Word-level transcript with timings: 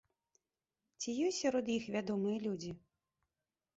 Ці 1.03 1.09
ёсць 1.27 1.41
сярод 1.43 1.65
іх 1.77 1.83
вядомыя 1.99 2.37
людзі? 2.49 2.71